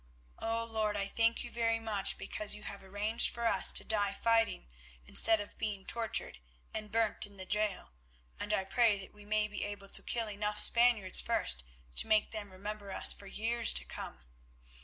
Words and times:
O 0.39 0.63
Lord, 0.65 0.97
I 0.97 1.07
thank 1.07 1.43
you 1.43 1.51
very 1.51 1.79
much 1.79 2.17
because 2.17 2.55
you 2.55 2.63
have 2.63 2.81
arranged 2.81 3.29
for 3.29 3.45
us 3.45 3.71
to 3.73 3.83
die 3.83 4.13
fighting 4.15 4.67
instead 5.05 5.39
of 5.39 5.59
being 5.59 5.85
tortured 5.85 6.39
and 6.73 6.91
burnt 6.91 7.27
in 7.27 7.37
the 7.37 7.45
gaol, 7.45 7.91
and 8.39 8.51
I 8.51 8.63
pray 8.63 8.97
that 8.97 9.13
we 9.13 9.25
may 9.25 9.47
be 9.47 9.63
able 9.63 9.89
to 9.89 10.01
kill 10.01 10.27
enough 10.27 10.57
Spaniards 10.57 11.21
first 11.21 11.63
to 11.97 12.07
make 12.07 12.31
them 12.31 12.51
remember 12.51 12.91
us 12.91 13.13
for 13.13 13.27
years 13.27 13.73
to 13.73 13.85
come. 13.85 14.25